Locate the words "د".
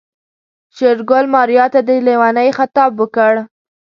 1.87-1.89